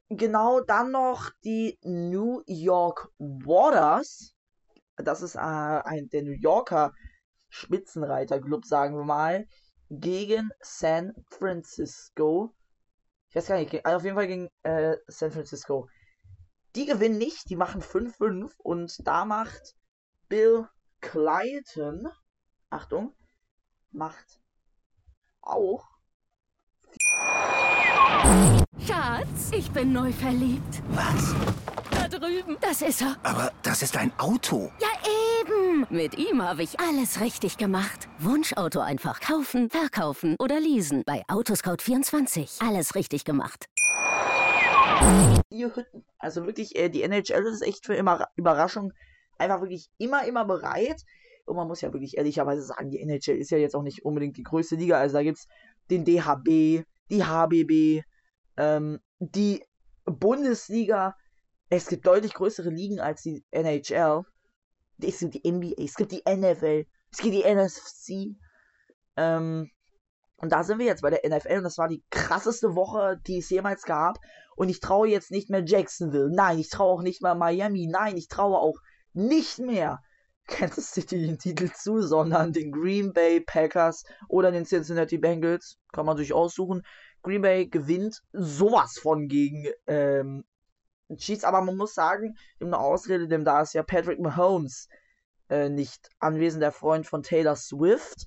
Genau 0.08 0.60
dann 0.60 0.90
noch 0.90 1.30
die 1.44 1.78
New 1.82 2.42
York 2.46 3.08
Waters. 3.18 4.34
Das 4.96 5.22
ist 5.22 5.36
äh, 5.36 5.38
ein, 5.38 6.08
der 6.10 6.22
New 6.22 6.32
Yorker 6.32 6.92
Spitzenreiterclub, 7.48 8.64
sagen 8.64 8.96
wir 8.96 9.04
mal, 9.04 9.46
gegen 9.90 10.50
San 10.60 11.12
Francisco. 11.30 12.52
Ich 13.34 13.38
weiß 13.38 13.48
gar 13.48 13.58
nicht, 13.58 13.84
also 13.84 13.96
auf 13.96 14.04
jeden 14.04 14.14
Fall 14.14 14.28
gegen 14.28 14.48
äh, 14.62 14.96
San 15.08 15.32
Francisco. 15.32 15.88
Die 16.76 16.86
gewinnen 16.86 17.18
nicht, 17.18 17.50
die 17.50 17.56
machen 17.56 17.82
5-5 17.82 18.52
und 18.58 18.96
da 19.08 19.24
macht 19.24 19.74
Bill 20.28 20.68
Clayton, 21.00 22.06
Achtung, 22.70 23.12
macht 23.90 24.38
auch. 25.40 25.84
Schatz, 28.86 29.50
ich 29.50 29.68
bin 29.72 29.92
neu 29.92 30.12
verliebt. 30.12 30.80
Was? 30.90 31.34
Da 31.90 32.06
drüben. 32.06 32.56
Das 32.60 32.82
ist 32.82 33.02
er. 33.02 33.16
Aber 33.24 33.50
das 33.64 33.82
ist 33.82 33.96
ein 33.96 34.12
Auto. 34.16 34.70
Ja, 34.80 34.90
Mit 35.90 36.16
ihm 36.18 36.42
habe 36.42 36.62
ich 36.62 36.80
alles 36.80 37.20
richtig 37.20 37.58
gemacht. 37.58 38.08
Wunschauto 38.18 38.80
einfach 38.80 39.20
kaufen, 39.20 39.70
verkaufen 39.70 40.36
oder 40.38 40.60
leasen. 40.60 41.02
Bei 41.04 41.22
Autoscout24. 41.28 42.66
Alles 42.66 42.94
richtig 42.94 43.24
gemacht. 43.24 43.66
Also 46.18 46.46
wirklich, 46.46 46.76
äh, 46.76 46.88
die 46.88 47.02
NHL 47.02 47.44
ist 47.46 47.62
echt 47.62 47.84
für 47.84 47.94
immer 47.94 48.28
Überraschung 48.36 48.92
einfach 49.38 49.60
wirklich 49.60 49.90
immer, 49.98 50.24
immer 50.24 50.44
bereit. 50.44 51.02
Und 51.44 51.56
man 51.56 51.68
muss 51.68 51.82
ja 51.82 51.92
wirklich 51.92 52.16
ehrlicherweise 52.16 52.62
sagen, 52.62 52.90
die 52.90 53.00
NHL 53.00 53.36
ist 53.36 53.50
ja 53.50 53.58
jetzt 53.58 53.74
auch 53.74 53.82
nicht 53.82 54.04
unbedingt 54.04 54.36
die 54.36 54.42
größte 54.42 54.76
Liga. 54.76 54.98
Also 54.98 55.16
da 55.16 55.22
gibt 55.22 55.38
es 55.38 55.46
den 55.90 56.04
DHB, 56.04 56.84
die 57.10 57.24
HBB, 57.24 58.02
ähm, 58.56 59.00
die 59.18 59.62
Bundesliga. 60.04 61.16
Es 61.68 61.88
gibt 61.88 62.06
deutlich 62.06 62.34
größere 62.34 62.70
Ligen 62.70 63.00
als 63.00 63.22
die 63.22 63.44
NHL. 63.50 64.24
Es 65.00 65.18
gibt 65.20 65.34
die 65.34 65.50
NBA, 65.50 65.82
es 65.82 65.94
gibt 65.94 66.12
die 66.12 66.22
NFL, 66.28 66.86
es 67.10 67.18
gibt 67.18 67.34
die 67.34 67.44
NFC. 67.44 68.36
Ähm, 69.16 69.70
und 70.36 70.50
da 70.50 70.62
sind 70.62 70.78
wir 70.78 70.86
jetzt 70.86 71.02
bei 71.02 71.10
der 71.10 71.22
NFL 71.28 71.58
und 71.58 71.64
das 71.64 71.78
war 71.78 71.88
die 71.88 72.02
krasseste 72.10 72.74
Woche, 72.74 73.18
die 73.26 73.38
es 73.38 73.50
jemals 73.50 73.84
gab. 73.84 74.18
Und 74.56 74.68
ich 74.68 74.80
traue 74.80 75.08
jetzt 75.08 75.30
nicht 75.30 75.50
mehr 75.50 75.64
Jacksonville. 75.64 76.30
Nein, 76.30 76.58
ich 76.58 76.70
traue 76.70 76.92
auch 76.92 77.02
nicht 77.02 77.22
mehr 77.22 77.34
Miami. 77.34 77.88
Nein, 77.90 78.16
ich 78.16 78.28
traue 78.28 78.58
auch 78.58 78.78
nicht 79.12 79.58
mehr 79.58 80.00
Kansas 80.46 80.92
City 80.92 81.26
den 81.26 81.38
Titel 81.38 81.70
zu, 81.72 82.02
sondern 82.02 82.52
den 82.52 82.70
Green 82.72 83.12
Bay 83.12 83.40
Packers 83.40 84.04
oder 84.28 84.50
den 84.52 84.66
Cincinnati 84.66 85.18
Bengals. 85.18 85.78
Kann 85.92 86.06
man 86.06 86.16
sich 86.16 86.32
aussuchen. 86.32 86.82
Green 87.22 87.42
Bay 87.42 87.66
gewinnt 87.66 88.20
sowas 88.32 88.98
von 89.00 89.28
gegen 89.28 89.66
ähm, 89.86 90.44
Chiefs, 91.16 91.44
aber 91.44 91.60
man 91.60 91.76
muss 91.76 91.94
sagen, 91.94 92.36
im 92.58 92.68
eine 92.68 92.78
Ausrede, 92.78 93.28
denn 93.28 93.44
da 93.44 93.60
ist 93.62 93.74
ja 93.74 93.82
Patrick 93.82 94.20
Mahomes 94.20 94.88
äh, 95.48 95.68
nicht 95.68 96.08
anwesend, 96.18 96.62
der 96.62 96.72
Freund 96.72 97.06
von 97.06 97.22
Taylor 97.22 97.56
Swift. 97.56 98.26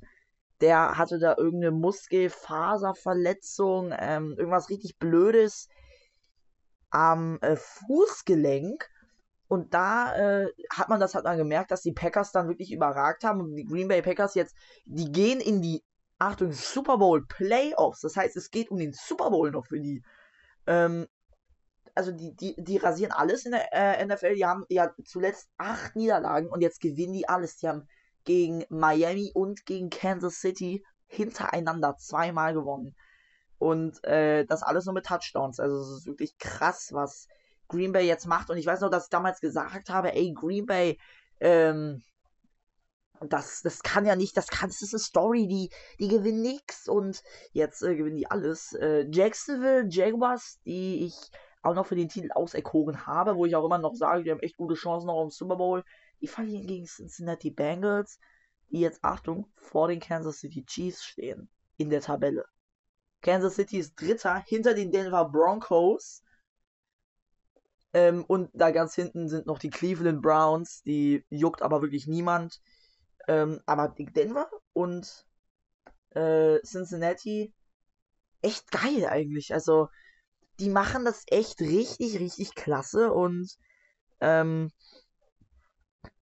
Der 0.62 0.98
hatte 0.98 1.20
da 1.20 1.36
irgendeine 1.38 1.72
Muskelfaserverletzung, 1.72 3.94
ähm, 3.98 4.36
irgendwas 4.38 4.70
richtig 4.70 4.98
Blödes 4.98 5.68
am 6.90 7.38
äh, 7.42 7.56
Fußgelenk. 7.56 8.90
Und 9.48 9.74
da 9.74 10.16
äh, 10.16 10.48
hat 10.70 10.90
man 10.90 11.00
das 11.00 11.16
hat 11.16 11.24
man 11.24 11.38
gemerkt, 11.38 11.72
dass 11.72 11.82
die 11.82 11.94
Packers 11.94 12.32
dann 12.32 12.50
wirklich 12.50 12.72
überragt 12.72 13.24
haben 13.24 13.42
und 13.42 13.56
die 13.56 13.66
Green 13.66 13.88
Bay 13.88 14.02
Packers 14.02 14.36
jetzt, 14.36 14.56
die 14.86 15.12
gehen 15.12 15.40
in 15.40 15.62
die 15.62 15.84
Achtung 16.20 16.52
Super 16.52 16.98
Bowl 16.98 17.26
Playoffs. 17.26 18.02
Das 18.02 18.16
heißt, 18.16 18.36
es 18.36 18.52
geht 18.52 18.72
um 18.72 18.78
den 18.78 18.94
Super 18.94 19.30
Bowl 19.30 19.52
noch 19.52 19.68
für 19.68 19.80
die. 19.80 20.04
Ähm, 20.66 21.08
also 21.98 22.12
die, 22.12 22.36
die, 22.36 22.56
die 22.58 22.78
rasieren 22.78 23.12
alles 23.12 23.46
in 23.46 23.52
der 23.52 23.74
äh, 23.74 24.06
NFL. 24.06 24.36
Die 24.36 24.46
haben 24.46 24.66
ja 24.70 24.94
zuletzt 25.04 25.50
acht 25.58 25.96
Niederlagen 25.96 26.48
und 26.48 26.62
jetzt 26.62 26.80
gewinnen 26.80 27.14
die 27.14 27.28
alles. 27.28 27.58
Die 27.58 27.68
haben 27.68 27.88
gegen 28.24 28.64
Miami 28.70 29.32
und 29.34 29.66
gegen 29.66 29.90
Kansas 29.90 30.36
City 30.36 30.86
hintereinander 31.08 31.98
zweimal 31.98 32.54
gewonnen. 32.54 32.96
Und 33.58 34.04
äh, 34.04 34.46
das 34.46 34.62
alles 34.62 34.86
nur 34.86 34.94
mit 34.94 35.08
Touchdowns. 35.08 35.60
Also 35.60 35.82
es 35.82 36.00
ist 36.00 36.06
wirklich 36.06 36.38
krass, 36.38 36.90
was 36.94 37.28
Green 37.68 37.92
Bay 37.92 38.06
jetzt 38.06 38.28
macht. 38.28 38.52
Und 38.52 38.58
ich 38.58 38.68
weiß 38.68 38.82
noch, 38.82 38.92
dass 38.92 39.06
ich 39.06 39.10
damals 39.10 39.40
gesagt 39.40 39.90
habe, 39.90 40.14
ey, 40.14 40.34
Green 40.34 40.68
Bay, 40.68 41.00
ähm, 41.40 42.04
das, 43.22 43.62
das 43.64 43.82
kann 43.82 44.06
ja 44.06 44.16
nicht, 44.16 44.38
das 44.38 44.48
kann, 44.48 44.70
das 44.70 44.84
ist 44.84 44.94
eine 44.94 45.00
Story, 45.00 45.48
die, 45.48 45.72
die 46.00 46.08
gewinnen 46.08 46.44
nix 46.44 46.88
und 46.88 47.24
jetzt 47.52 47.82
äh, 47.82 47.96
gewinnen 47.96 48.18
die 48.18 48.30
alles. 48.30 48.74
Äh, 48.74 49.08
Jacksonville 49.10 49.88
Jaguars, 49.90 50.60
die 50.66 51.06
ich 51.06 51.16
auch 51.68 51.76
noch 51.76 51.86
für 51.86 51.96
den 51.96 52.10
Titel 52.10 52.32
auserkoren 52.32 53.06
habe, 53.06 53.36
wo 53.36 53.46
ich 53.46 53.56
auch 53.56 53.66
immer 53.66 53.78
noch 53.78 53.94
sage, 53.94 54.24
die 54.24 54.32
haben 54.32 54.40
echt 54.40 54.58
gute 54.58 54.76
Chancen 54.76 55.08
noch 55.08 55.22
im 55.22 55.30
Super 55.30 55.58
Bowl. 55.58 55.84
Die 56.22 56.28
verlieren 56.28 56.66
gegen 56.66 56.86
Cincinnati 56.86 57.52
Bengals, 57.52 58.20
die 58.72 58.80
jetzt, 58.80 59.04
Achtung, 59.04 59.52
vor 59.56 59.88
den 59.90 60.00
Kansas 60.00 60.40
City 60.40 60.66
Chiefs 60.66 61.04
stehen 61.04 61.50
in 61.78 61.90
der 61.90 62.02
Tabelle. 62.02 62.46
Kansas 63.22 63.56
City 63.56 63.78
ist 63.80 64.00
Dritter 64.00 64.44
hinter 64.48 64.74
den 64.74 64.92
Denver 64.92 65.26
Broncos. 65.26 66.24
Ähm, 67.94 68.24
und 68.26 68.50
da 68.54 68.72
ganz 68.72 68.96
hinten 68.96 69.28
sind 69.28 69.46
noch 69.46 69.60
die 69.60 69.70
Cleveland 69.70 70.22
Browns, 70.22 70.84
die 70.84 71.26
juckt 71.30 71.62
aber 71.62 71.82
wirklich 71.82 72.08
niemand. 72.08 72.62
Ähm, 73.28 73.60
aber 73.66 73.90
Denver 73.90 74.50
und 74.74 75.26
äh, 76.12 76.60
Cincinnati, 76.62 77.54
echt 78.42 78.72
geil 78.72 79.06
eigentlich. 79.08 79.54
Also, 79.54 79.90
die 80.60 80.70
machen 80.70 81.06
das 81.06 81.24
echt 81.28 81.62
richtig, 81.62 82.20
richtig 82.20 82.56
klasse 82.56 83.12
und 83.12 83.58
ähm, 84.20 84.72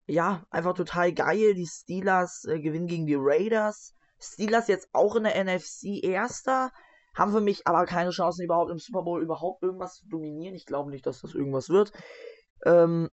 ja, 0.08 0.46
einfach 0.50 0.74
total 0.74 1.14
geil. 1.14 1.54
Die 1.54 1.68
Steelers 1.68 2.46
äh, 2.46 2.60
gewinnen 2.60 2.88
gegen 2.88 3.08
die 3.08 3.18
Raiders. 3.18 3.94
Steelers 4.20 4.68
jetzt 4.68 4.90
auch 4.94 5.16
in 5.16 5.24
der 5.24 5.44
NFC 5.44 6.04
Erster, 6.04 6.72
haben 7.16 7.32
für 7.32 7.42
mich 7.42 7.66
aber 7.66 7.86
keine 7.86 8.12
Chancen 8.12 8.44
überhaupt 8.44 8.72
im 8.72 8.80
Super 8.80 9.04
Bowl 9.04 9.22
überhaupt 9.22 9.64
irgendwas 9.64 9.96
zu 9.96 10.08
dominieren. 10.08 10.56
Ich 10.56 10.66
glaube 10.66 10.92
nicht, 10.92 11.06
dass 11.06 11.22
das 11.22 11.34
irgendwas 11.34 11.70
wird. 11.70 11.92
Ähm, 12.66 13.10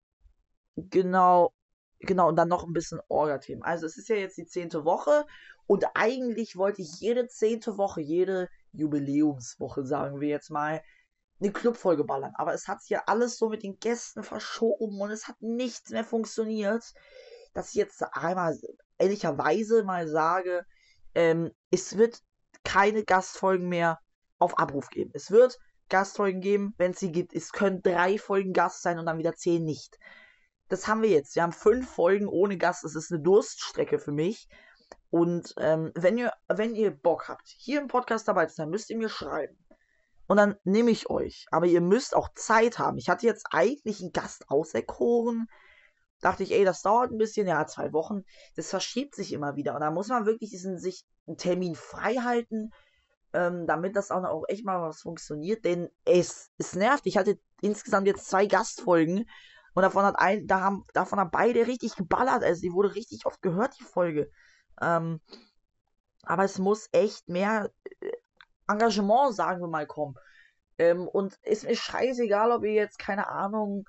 genau, 0.76 1.52
genau, 2.00 2.28
und 2.28 2.36
dann 2.36 2.48
noch 2.48 2.64
ein 2.64 2.72
bisschen 2.72 3.00
Orga-Themen. 3.08 3.62
Also 3.62 3.86
es 3.86 3.96
ist 3.96 4.08
ja 4.08 4.16
jetzt 4.16 4.36
die 4.36 4.46
zehnte 4.46 4.84
Woche 4.84 5.24
und 5.66 5.84
eigentlich 5.94 6.56
wollte 6.56 6.82
ich 6.82 7.00
jede 7.00 7.28
zehnte 7.28 7.78
Woche, 7.78 8.00
jede 8.00 8.48
Jubiläumswoche, 8.72 9.84
sagen 9.84 10.20
wir 10.20 10.28
jetzt 10.28 10.50
mal, 10.50 10.82
eine 11.42 11.52
Clubfolge 11.52 12.04
ballern. 12.04 12.32
Aber 12.36 12.54
es 12.54 12.68
hat 12.68 12.82
sich 12.82 12.90
ja 12.90 13.02
alles 13.06 13.36
so 13.36 13.48
mit 13.48 13.62
den 13.62 13.78
Gästen 13.78 14.22
verschoben 14.22 15.00
und 15.00 15.10
es 15.10 15.28
hat 15.28 15.36
nichts 15.40 15.90
mehr 15.90 16.04
funktioniert. 16.04 16.84
Dass 17.54 17.70
ich 17.70 17.74
jetzt 17.74 18.02
einmal 18.12 18.58
ehrlicherweise 18.98 19.84
mal 19.84 20.08
sage, 20.08 20.64
ähm, 21.14 21.50
es 21.70 21.98
wird 21.98 22.20
keine 22.64 23.04
Gastfolgen 23.04 23.68
mehr 23.68 23.98
auf 24.38 24.58
Abruf 24.58 24.88
geben. 24.88 25.10
Es 25.14 25.30
wird 25.30 25.58
Gastfolgen 25.88 26.40
geben, 26.40 26.74
wenn 26.78 26.92
es 26.92 27.00
sie 27.00 27.12
gibt. 27.12 27.34
Es 27.34 27.52
können 27.52 27.82
drei 27.82 28.16
Folgen 28.16 28.52
Gast 28.52 28.82
sein 28.82 28.98
und 28.98 29.06
dann 29.06 29.18
wieder 29.18 29.34
zehn 29.34 29.64
nicht. 29.64 29.98
Das 30.68 30.88
haben 30.88 31.02
wir 31.02 31.10
jetzt. 31.10 31.34
Wir 31.34 31.42
haben 31.42 31.52
fünf 31.52 31.90
Folgen 31.90 32.28
ohne 32.28 32.56
Gast. 32.56 32.84
Das 32.84 32.94
ist 32.94 33.12
eine 33.12 33.20
Durststrecke 33.20 33.98
für 33.98 34.12
mich. 34.12 34.48
Und 35.10 35.52
ähm, 35.58 35.92
wenn 35.94 36.16
ihr, 36.16 36.32
wenn 36.48 36.74
ihr 36.74 36.90
Bock 36.90 37.28
habt, 37.28 37.46
hier 37.46 37.80
im 37.80 37.88
Podcast 37.88 38.26
dabei 38.28 38.46
zu 38.46 38.54
sein, 38.54 38.70
müsst 38.70 38.88
ihr 38.88 38.96
mir 38.96 39.10
schreiben. 39.10 39.61
Und 40.32 40.38
dann 40.38 40.56
nehme 40.64 40.90
ich 40.90 41.10
euch. 41.10 41.44
Aber 41.50 41.66
ihr 41.66 41.82
müsst 41.82 42.16
auch 42.16 42.30
Zeit 42.34 42.78
haben. 42.78 42.96
Ich 42.96 43.10
hatte 43.10 43.26
jetzt 43.26 43.48
eigentlich 43.50 44.00
einen 44.00 44.12
Gast 44.12 44.48
auserkoren. 44.48 45.46
Dachte 46.22 46.42
ich, 46.42 46.52
ey, 46.52 46.64
das 46.64 46.80
dauert 46.80 47.10
ein 47.10 47.18
bisschen, 47.18 47.46
ja, 47.46 47.66
zwei 47.66 47.92
Wochen. 47.92 48.22
Das 48.56 48.70
verschiebt 48.70 49.14
sich 49.14 49.34
immer 49.34 49.56
wieder. 49.56 49.74
Und 49.74 49.82
da 49.82 49.90
muss 49.90 50.08
man 50.08 50.24
wirklich 50.24 50.48
diesen, 50.48 50.78
sich 50.78 51.04
einen 51.26 51.36
Termin 51.36 51.74
frei 51.74 52.14
halten, 52.14 52.70
ähm, 53.34 53.66
damit 53.66 53.94
das 53.94 54.10
auch, 54.10 54.24
auch 54.24 54.44
echt 54.48 54.64
mal 54.64 54.80
was 54.80 55.02
funktioniert. 55.02 55.66
Denn 55.66 55.90
es, 56.06 56.50
es 56.56 56.74
nervt. 56.74 57.04
Ich 57.04 57.18
hatte 57.18 57.38
insgesamt 57.60 58.06
jetzt 58.06 58.30
zwei 58.30 58.46
Gastfolgen. 58.46 59.28
Und 59.74 59.82
davon 59.82 60.06
hat 60.06 60.18
ein, 60.18 60.46
da 60.46 60.62
haben, 60.62 60.86
davon 60.94 61.20
haben 61.20 61.30
beide 61.30 61.66
richtig 61.66 61.94
geballert. 61.94 62.42
Also 62.42 62.62
die 62.62 62.72
wurde 62.72 62.94
richtig 62.94 63.26
oft 63.26 63.42
gehört, 63.42 63.78
die 63.78 63.84
Folge. 63.84 64.30
Ähm, 64.80 65.20
aber 66.22 66.44
es 66.44 66.58
muss 66.58 66.88
echt 66.90 67.28
mehr 67.28 67.70
äh, 68.00 68.12
Engagement, 68.68 69.34
sagen 69.34 69.60
wir 69.60 69.68
mal, 69.68 69.86
kommen. 69.86 70.14
Ähm, 70.78 71.08
und 71.08 71.34
ist 71.42 71.64
mir 71.64 71.76
scheißegal, 71.76 72.52
ob 72.52 72.64
ihr 72.64 72.72
jetzt, 72.72 72.98
keine 72.98 73.28
Ahnung, 73.28 73.84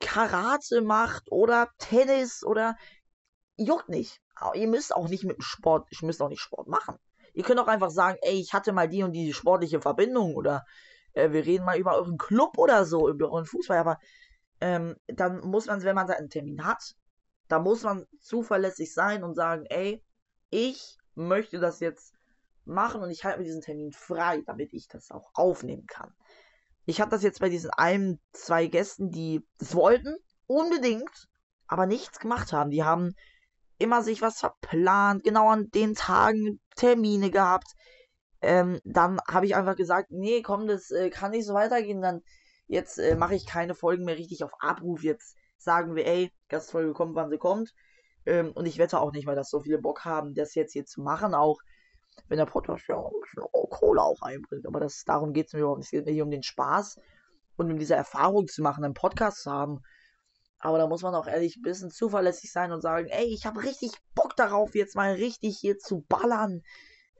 Karate 0.00 0.82
macht 0.82 1.30
oder 1.30 1.70
Tennis 1.78 2.44
oder 2.44 2.76
juckt 3.56 3.88
nicht. 3.88 4.20
Aber 4.34 4.56
ihr 4.56 4.68
müsst 4.68 4.94
auch 4.94 5.08
nicht 5.08 5.24
mit 5.24 5.36
dem 5.36 5.42
Sport, 5.42 5.86
ich 5.90 6.02
müsst 6.02 6.20
auch 6.22 6.28
nicht 6.28 6.40
Sport 6.40 6.68
machen. 6.68 6.96
Ihr 7.32 7.44
könnt 7.44 7.60
auch 7.60 7.68
einfach 7.68 7.90
sagen, 7.90 8.18
ey, 8.22 8.40
ich 8.40 8.52
hatte 8.52 8.72
mal 8.72 8.88
die 8.88 9.02
und 9.02 9.12
die 9.12 9.32
sportliche 9.32 9.80
Verbindung 9.80 10.34
oder 10.34 10.64
äh, 11.12 11.30
wir 11.30 11.44
reden 11.44 11.64
mal 11.64 11.78
über 11.78 11.94
euren 11.94 12.18
Club 12.18 12.58
oder 12.58 12.84
so, 12.84 13.08
über 13.08 13.30
euren 13.30 13.46
Fußball, 13.46 13.78
aber 13.78 13.98
ähm, 14.60 14.96
dann 15.06 15.40
muss 15.40 15.66
man, 15.66 15.82
wenn 15.82 15.94
man 15.94 16.10
einen 16.10 16.28
Termin 16.28 16.64
hat, 16.64 16.94
da 17.48 17.58
muss 17.58 17.82
man 17.82 18.06
zuverlässig 18.20 18.92
sein 18.92 19.24
und 19.24 19.34
sagen, 19.34 19.64
ey, 19.66 20.02
ich 20.50 20.98
möchte 21.14 21.60
das 21.60 21.80
jetzt 21.80 22.14
machen 22.70 23.02
und 23.02 23.10
ich 23.10 23.24
halte 23.24 23.38
mir 23.38 23.44
diesen 23.44 23.62
Termin 23.62 23.92
frei, 23.92 24.42
damit 24.46 24.72
ich 24.72 24.88
das 24.88 25.10
auch 25.10 25.30
aufnehmen 25.34 25.86
kann. 25.86 26.12
Ich 26.86 27.00
habe 27.00 27.10
das 27.10 27.22
jetzt 27.22 27.40
bei 27.40 27.48
diesen 27.48 27.70
ein, 27.70 28.18
zwei 28.32 28.66
Gästen, 28.66 29.10
die 29.10 29.46
es 29.58 29.74
wollten, 29.74 30.16
unbedingt, 30.46 31.28
aber 31.68 31.86
nichts 31.86 32.18
gemacht 32.18 32.52
haben. 32.52 32.70
Die 32.70 32.84
haben 32.84 33.14
immer 33.78 34.02
sich 34.02 34.22
was 34.22 34.40
verplant, 34.40 35.24
genau 35.24 35.48
an 35.48 35.70
den 35.70 35.94
Tagen 35.94 36.60
Termine 36.76 37.30
gehabt. 37.30 37.68
Ähm, 38.42 38.80
dann 38.84 39.20
habe 39.28 39.46
ich 39.46 39.54
einfach 39.54 39.76
gesagt, 39.76 40.10
nee, 40.10 40.42
komm, 40.42 40.66
das 40.66 40.90
äh, 40.90 41.10
kann 41.10 41.30
nicht 41.30 41.46
so 41.46 41.54
weitergehen. 41.54 42.00
Dann 42.00 42.22
jetzt 42.66 42.98
äh, 42.98 43.16
mache 43.16 43.34
ich 43.34 43.46
keine 43.46 43.74
Folgen 43.74 44.04
mehr 44.04 44.16
richtig 44.16 44.44
auf 44.44 44.52
Abruf. 44.60 45.02
Jetzt 45.02 45.36
sagen 45.58 45.94
wir, 45.94 46.06
ey, 46.06 46.32
Gastfolge 46.48 46.92
kommt, 46.92 47.14
wann 47.14 47.30
sie 47.30 47.38
kommt. 47.38 47.74
Ähm, 48.26 48.52
und 48.52 48.66
ich 48.66 48.78
wette 48.78 49.00
auch 49.00 49.12
nicht, 49.12 49.26
weil 49.26 49.36
das 49.36 49.50
so 49.50 49.60
viele 49.60 49.78
Bock 49.78 50.04
haben, 50.04 50.34
das 50.34 50.54
jetzt 50.54 50.72
hier 50.72 50.86
zu 50.86 51.02
machen. 51.02 51.34
Auch 51.34 51.60
wenn 52.28 52.38
der 52.38 52.46
Podcast 52.46 52.86
ja 52.88 52.96
Kohle 53.70 54.02
auch 54.02 54.20
einbringt. 54.22 54.66
Aber 54.66 54.80
das, 54.80 55.04
darum 55.04 55.32
geht 55.32 55.46
es 55.46 55.52
mir 55.52 55.60
überhaupt 55.60 55.78
nicht. 55.78 55.86
Es 55.86 55.90
geht 55.90 56.06
mir 56.06 56.12
hier 56.12 56.24
um 56.24 56.30
den 56.30 56.42
Spaß 56.42 56.98
und 57.56 57.70
um 57.70 57.78
diese 57.78 57.94
Erfahrung 57.94 58.46
zu 58.46 58.62
machen, 58.62 58.84
einen 58.84 58.94
Podcast 58.94 59.42
zu 59.42 59.50
haben. 59.50 59.80
Aber 60.58 60.76
da 60.76 60.86
muss 60.86 61.02
man 61.02 61.14
auch 61.14 61.26
ehrlich 61.26 61.56
ein 61.56 61.62
bisschen 61.62 61.90
zuverlässig 61.90 62.52
sein 62.52 62.72
und 62.72 62.82
sagen, 62.82 63.08
ey, 63.08 63.26
ich 63.32 63.46
habe 63.46 63.62
richtig 63.62 63.92
Bock 64.14 64.36
darauf, 64.36 64.74
jetzt 64.74 64.94
mal 64.94 65.12
richtig 65.14 65.58
hier 65.58 65.78
zu 65.78 66.04
ballern. 66.08 66.62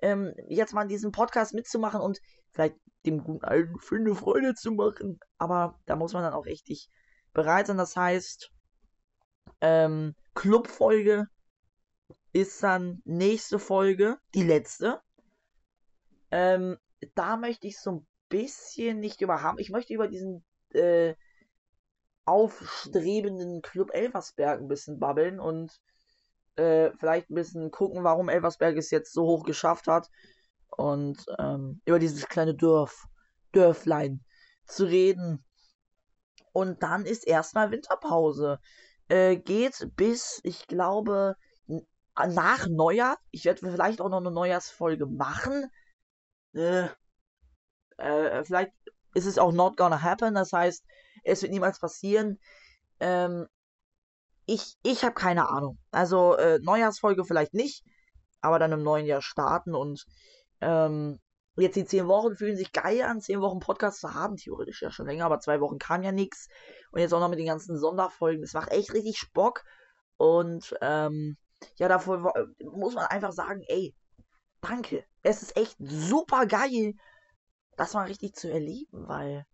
Ähm, 0.02 0.34
jetzt 0.48 0.74
mal 0.74 0.86
diesen 0.86 1.12
Podcast 1.12 1.54
mitzumachen 1.54 2.00
und 2.00 2.20
vielleicht 2.52 2.76
dem 3.06 3.22
guten 3.22 3.44
alten 3.44 3.78
Finde 3.78 4.14
Freude 4.14 4.54
zu 4.54 4.72
machen. 4.72 5.18
Aber 5.38 5.78
da 5.86 5.96
muss 5.96 6.12
man 6.12 6.22
dann 6.22 6.34
auch 6.34 6.44
richtig 6.44 6.90
bereit 7.32 7.66
sein. 7.66 7.78
Das 7.78 7.96
heißt, 7.96 8.50
ähm, 9.62 10.14
Clubfolge 10.34 11.26
ist 12.32 12.62
dann 12.62 13.02
nächste 13.04 13.58
Folge, 13.58 14.18
die 14.34 14.42
letzte. 14.42 15.00
Ähm, 16.30 16.78
da 17.14 17.36
möchte 17.36 17.66
ich 17.66 17.78
so 17.78 17.90
ein 17.92 18.06
bisschen 18.28 19.00
nicht 19.00 19.20
über 19.20 19.42
haben. 19.42 19.58
Ich 19.58 19.70
möchte 19.70 19.94
über 19.94 20.08
diesen 20.08 20.44
äh, 20.72 21.14
aufstrebenden 22.24 23.62
Club 23.62 23.90
Elversberg 23.92 24.60
ein 24.60 24.68
bisschen 24.68 25.00
babbeln 25.00 25.40
und 25.40 25.80
äh, 26.56 26.92
vielleicht 26.98 27.30
ein 27.30 27.34
bisschen 27.34 27.70
gucken, 27.70 28.04
warum 28.04 28.28
Elversberg 28.28 28.76
es 28.76 28.90
jetzt 28.90 29.12
so 29.12 29.24
hoch 29.24 29.44
geschafft 29.44 29.86
hat. 29.88 30.08
Und 30.76 31.24
ähm, 31.38 31.80
über 31.84 31.98
dieses 31.98 32.28
kleine 32.28 32.54
Dorf, 32.54 33.06
Dörflein 33.52 34.24
zu 34.64 34.84
reden. 34.84 35.44
Und 36.52 36.82
dann 36.82 37.04
ist 37.06 37.26
erstmal 37.26 37.70
Winterpause. 37.70 38.60
Äh, 39.08 39.36
geht 39.36 39.90
bis, 39.96 40.40
ich 40.44 40.68
glaube, 40.68 41.36
nach 42.16 42.66
Neujahr. 42.68 43.16
Ich 43.30 43.44
werde 43.44 43.70
vielleicht 43.70 44.00
auch 44.00 44.08
noch 44.08 44.18
eine 44.20 44.30
Neujahrsfolge 44.30 45.06
machen. 45.06 45.70
Äh, 46.52 46.88
Äh, 47.98 48.44
vielleicht 48.44 48.72
ist 49.14 49.26
es 49.26 49.38
auch 49.38 49.52
not 49.52 49.76
gonna 49.76 50.02
happen, 50.02 50.34
das 50.34 50.52
heißt, 50.52 50.84
es 51.24 51.42
wird 51.42 51.52
niemals 51.52 51.78
passieren. 51.80 52.38
Ähm, 53.00 53.46
ich 54.46 54.76
ich 54.82 55.04
habe 55.04 55.14
keine 55.14 55.48
Ahnung. 55.48 55.78
Also 55.90 56.36
äh, 56.36 56.58
Neujahrsfolge 56.62 57.24
vielleicht 57.24 57.54
nicht, 57.54 57.84
aber 58.40 58.58
dann 58.58 58.72
im 58.72 58.82
neuen 58.82 59.06
Jahr 59.06 59.22
starten 59.22 59.74
und 59.74 60.04
ähm, 60.60 61.20
jetzt 61.56 61.76
die 61.76 61.84
zehn 61.84 62.08
Wochen 62.08 62.36
fühlen 62.36 62.56
sich 62.56 62.72
geil 62.72 63.02
an, 63.02 63.20
zehn 63.20 63.40
Wochen 63.40 63.60
Podcast 63.60 64.00
zu 64.00 64.14
haben, 64.14 64.36
theoretisch 64.36 64.82
ja 64.82 64.90
schon 64.90 65.06
länger, 65.06 65.26
aber 65.26 65.40
zwei 65.40 65.60
Wochen 65.60 65.78
kam 65.78 66.02
ja 66.02 66.12
nichts. 66.12 66.48
Und 66.90 67.00
jetzt 67.00 67.12
auch 67.12 67.20
noch 67.20 67.28
mit 67.28 67.38
den 67.38 67.46
ganzen 67.46 67.78
Sonderfolgen. 67.78 68.40
Das 68.42 68.54
macht 68.54 68.70
echt 68.72 68.92
richtig 68.94 69.18
Spock. 69.18 69.62
Und 70.16 70.74
ähm, 70.80 71.36
ja, 71.76 71.88
davor 71.88 72.32
muss 72.62 72.94
man 72.94 73.06
einfach 73.06 73.32
sagen, 73.32 73.62
ey, 73.68 73.94
danke. 74.60 75.04
Es 75.22 75.42
ist 75.42 75.56
echt 75.56 75.76
super 75.78 76.46
geil, 76.46 76.94
das 77.76 77.94
mal 77.94 78.06
richtig 78.06 78.34
zu 78.34 78.50
erleben, 78.50 79.08
weil 79.08 79.46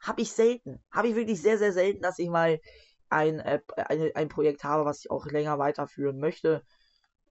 habe 0.00 0.22
ich 0.22 0.32
selten. 0.32 0.82
Habe 0.90 1.08
ich 1.08 1.16
wirklich 1.16 1.40
sehr, 1.40 1.58
sehr 1.58 1.72
selten, 1.72 2.02
dass 2.02 2.18
ich 2.18 2.28
mal 2.28 2.60
ein, 3.08 3.38
äh, 3.40 3.60
ein, 3.76 4.10
ein 4.14 4.28
Projekt 4.28 4.64
habe, 4.64 4.84
was 4.84 5.00
ich 5.00 5.10
auch 5.10 5.26
länger 5.26 5.58
weiterführen 5.58 6.18
möchte. 6.18 6.62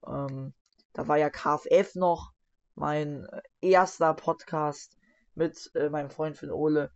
Ähm, 0.06 0.54
da 0.92 1.08
war 1.08 1.18
ja 1.18 1.30
KFF 1.30 1.94
noch 1.94 2.32
mein 2.74 3.26
erster 3.60 4.14
Podcast 4.14 4.96
mit 5.34 5.70
äh, 5.74 5.88
meinem 5.88 6.10
Freund 6.10 6.36
Finn 6.36 6.50
Ole. 6.50 6.90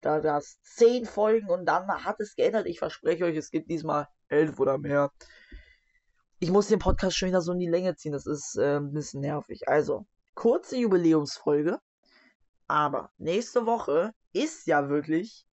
Da 0.00 0.20
das 0.20 0.60
zehn 0.62 1.04
Folgen 1.04 1.48
und 1.48 1.66
dann 1.66 1.88
hat 1.88 2.20
es 2.20 2.34
geändert. 2.34 2.66
Ich 2.66 2.78
verspreche 2.78 3.24
euch, 3.24 3.36
es 3.36 3.50
gibt 3.50 3.70
diesmal 3.70 4.08
elf 4.28 4.58
oder 4.58 4.78
mehr. 4.78 5.12
Ich 6.42 6.50
muss 6.50 6.66
den 6.66 6.80
Podcast 6.80 7.16
schon 7.16 7.28
wieder 7.28 7.40
so 7.40 7.52
in 7.52 7.60
die 7.60 7.68
Länge 7.68 7.94
ziehen. 7.94 8.10
Das 8.10 8.26
ist 8.26 8.56
äh, 8.56 8.78
ein 8.78 8.92
bisschen 8.92 9.20
nervig. 9.20 9.68
Also, 9.68 10.06
kurze 10.34 10.76
Jubiläumsfolge. 10.76 11.78
Aber 12.66 13.12
nächste 13.16 13.64
Woche 13.64 14.12
ist 14.32 14.66
ja 14.66 14.88
wirklich 14.88 15.46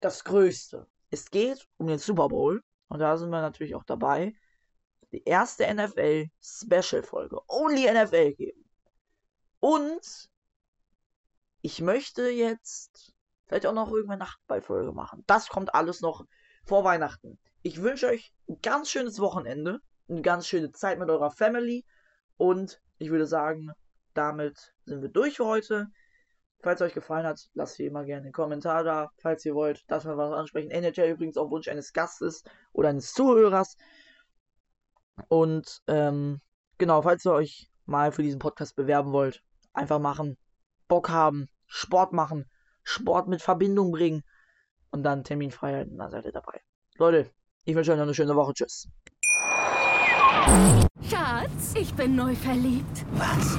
das 0.00 0.24
Größte. 0.24 0.86
Es 1.10 1.30
geht 1.30 1.68
um 1.76 1.88
den 1.88 1.98
Super 1.98 2.28
Bowl. 2.28 2.62
Und 2.88 3.00
da 3.00 3.18
sind 3.18 3.28
wir 3.28 3.42
natürlich 3.42 3.74
auch 3.74 3.84
dabei. 3.84 4.34
Die 5.12 5.22
erste 5.24 5.66
NFL 5.70 6.30
Special 6.40 7.02
Folge. 7.02 7.38
Only 7.46 7.84
NFL 7.84 8.32
geben. 8.32 8.64
Und 9.60 10.30
ich 11.60 11.82
möchte 11.82 12.30
jetzt 12.30 13.12
vielleicht 13.44 13.66
auch 13.66 13.74
noch 13.74 13.90
irgendwann 13.90 14.20
Nachtballfolge 14.20 14.92
machen. 14.92 15.22
Das 15.26 15.50
kommt 15.50 15.74
alles 15.74 16.00
noch 16.00 16.24
vor 16.64 16.82
Weihnachten. 16.82 17.38
Ich 17.66 17.82
wünsche 17.82 18.06
euch 18.06 18.32
ein 18.48 18.60
ganz 18.62 18.92
schönes 18.92 19.18
Wochenende. 19.18 19.80
Eine 20.08 20.22
ganz 20.22 20.46
schöne 20.46 20.70
Zeit 20.70 21.00
mit 21.00 21.10
eurer 21.10 21.32
Family. 21.32 21.84
Und 22.36 22.80
ich 22.98 23.10
würde 23.10 23.26
sagen, 23.26 23.72
damit 24.14 24.72
sind 24.84 25.02
wir 25.02 25.08
durch 25.08 25.38
für 25.38 25.46
heute. 25.46 25.88
Falls 26.62 26.80
euch 26.80 26.94
gefallen 26.94 27.26
hat, 27.26 27.40
lasst 27.54 27.80
wie 27.80 27.86
immer 27.86 28.04
gerne 28.04 28.22
einen 28.22 28.32
Kommentar 28.32 28.84
da, 28.84 29.10
falls 29.16 29.44
ihr 29.44 29.56
wollt, 29.56 29.82
dass 29.88 30.04
wir 30.04 30.16
was 30.16 30.32
ansprechen. 30.32 30.70
NHL 30.70 31.10
übrigens 31.10 31.36
auf 31.36 31.50
Wunsch 31.50 31.66
eines 31.66 31.92
Gastes 31.92 32.44
oder 32.72 32.90
eines 32.90 33.12
Zuhörers. 33.12 33.76
Und 35.26 35.82
ähm, 35.88 36.40
genau, 36.78 37.02
falls 37.02 37.26
ihr 37.26 37.32
euch 37.32 37.68
mal 37.84 38.12
für 38.12 38.22
diesen 38.22 38.38
Podcast 38.38 38.76
bewerben 38.76 39.10
wollt, 39.10 39.42
einfach 39.72 39.98
machen, 39.98 40.38
Bock 40.86 41.08
haben, 41.08 41.48
Sport 41.66 42.12
machen, 42.12 42.48
Sport 42.84 43.26
mit 43.26 43.42
Verbindung 43.42 43.90
bringen 43.90 44.22
und 44.92 45.02
dann 45.02 45.24
Termin 45.24 45.50
frei 45.50 45.72
halten, 45.72 45.98
dann 45.98 46.12
seid 46.12 46.26
ihr 46.26 46.32
dabei. 46.32 46.60
Leute, 46.98 47.28
ich 47.66 47.74
wünsche 47.74 47.90
euch 47.90 47.96
noch 47.96 48.04
eine 48.04 48.14
schöne 48.14 48.34
Woche. 48.34 48.54
Tschüss. 48.54 48.88
Schatz, 51.10 51.74
ich 51.74 51.92
bin 51.94 52.14
neu 52.14 52.34
verliebt. 52.36 53.04
Was? 53.14 53.58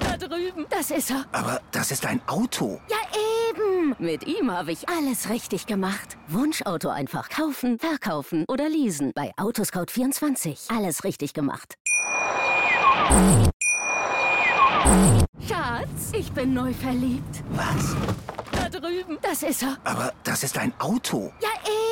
Da 0.00 0.16
drüben. 0.16 0.66
Das 0.70 0.90
ist 0.90 1.10
er. 1.10 1.26
Aber 1.32 1.60
das 1.70 1.90
ist 1.90 2.06
ein 2.06 2.20
Auto. 2.26 2.80
Ja, 2.88 2.96
eben. 3.50 3.94
Mit 3.98 4.26
ihm 4.26 4.50
habe 4.50 4.72
ich 4.72 4.88
alles 4.88 5.28
richtig 5.28 5.66
gemacht. 5.66 6.16
Wunschauto 6.28 6.88
einfach 6.88 7.28
kaufen, 7.28 7.78
verkaufen 7.78 8.46
oder 8.48 8.68
leasen. 8.70 9.12
Bei 9.14 9.32
Autoscout24. 9.36 10.74
Alles 10.74 11.04
richtig 11.04 11.34
gemacht. 11.34 11.74
Schatz, 15.46 16.12
ich 16.14 16.32
bin 16.32 16.54
neu 16.54 16.72
verliebt. 16.72 17.44
Was? 17.50 17.94
Da 18.52 18.68
drüben. 18.70 19.18
Das 19.20 19.42
ist 19.42 19.62
er. 19.62 19.76
Aber 19.84 20.14
das 20.24 20.42
ist 20.42 20.56
ein 20.56 20.72
Auto. 20.78 21.32
Ja, 21.42 21.50
eben. 21.66 21.91